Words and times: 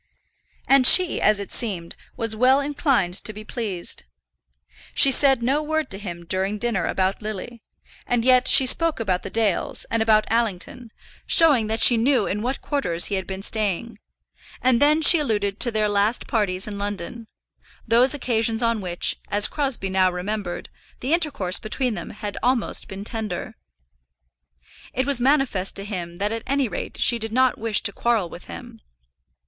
And 0.67 0.87
she, 0.87 1.21
as 1.21 1.37
it 1.39 1.51
seemed, 1.51 1.95
was 2.17 2.35
well 2.35 2.59
inclined 2.59 3.13
to 3.23 3.31
be 3.31 3.43
pleased. 3.43 4.05
She 4.95 5.11
said 5.11 5.43
no 5.43 5.61
word 5.61 5.91
to 5.91 5.99
him 5.99 6.25
during 6.25 6.57
dinner 6.57 6.87
about 6.87 7.21
Lily; 7.21 7.61
and 8.07 8.25
yet 8.25 8.47
she 8.47 8.65
spoke 8.65 8.99
about 8.99 9.21
the 9.21 9.29
Dales, 9.29 9.85
and 9.91 10.01
about 10.01 10.25
Allington, 10.31 10.91
showing 11.27 11.67
that 11.67 11.81
she 11.83 11.97
knew 11.97 12.25
in 12.25 12.41
what 12.41 12.63
quarters 12.63 13.05
he 13.05 13.13
had 13.13 13.27
been 13.27 13.43
staying, 13.43 13.99
and 14.59 14.81
then 14.81 15.03
she 15.03 15.19
alluded 15.19 15.59
to 15.59 15.69
their 15.69 15.87
last 15.87 16.25
parties 16.27 16.65
in 16.65 16.79
London, 16.79 17.27
those 17.87 18.15
occasions 18.15 18.63
on 18.63 18.81
which, 18.81 19.17
as 19.29 19.47
Crosbie 19.47 19.91
now 19.91 20.11
remembered, 20.11 20.69
the 21.01 21.13
intercourse 21.13 21.59
between 21.59 21.93
them 21.93 22.09
had 22.09 22.39
almost 22.41 22.87
been 22.87 23.03
tender. 23.03 23.53
It 24.95 25.05
was 25.05 25.19
manifest 25.21 25.75
to 25.75 25.85
him 25.85 26.15
that 26.17 26.31
at 26.31 26.41
any 26.47 26.67
rate 26.67 26.97
she 26.99 27.19
did 27.19 27.31
not 27.31 27.59
wish 27.59 27.83
to 27.83 27.93
quarrel 27.93 28.29
with 28.29 28.45
him. 28.45 28.81